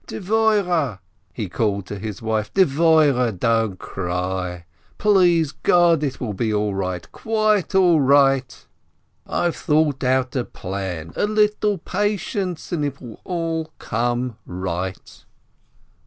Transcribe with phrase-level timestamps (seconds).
[0.07, 0.97] "Dvoireh!"
[1.31, 4.65] he called to his wife, "Dvoireh, don't cry!
[4.97, 8.65] Please God, it will be all right, quite all right.
[9.27, 9.63] I've 22 BRAUDES
[9.97, 11.13] thought out a plan...
[11.15, 15.23] A little patience, and it will all come right